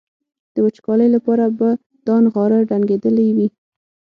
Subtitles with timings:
[0.53, 1.69] د وچکالۍ لپاره به
[2.07, 3.47] دا نغاره ډنګېدلي وي.